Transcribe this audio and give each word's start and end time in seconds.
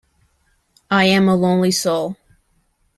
I 0.89 1.05
am 1.05 1.29
a 1.29 1.35
lonely 1.35 1.69
soul. 1.69 2.17